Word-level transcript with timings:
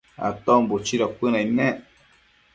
Aton 0.29 0.61
buchido 0.71 1.05
cuënaid 1.17 1.49
nec 1.57 1.75